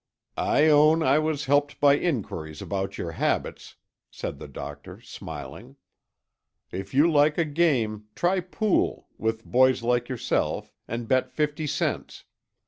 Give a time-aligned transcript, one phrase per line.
[0.39, 3.75] "I own I was helped by inquiries about your habits,"
[4.09, 5.75] said the doctor, smiling.
[6.71, 12.23] "If you like a game, try pool, with boys like yourself, and bet fifty cents.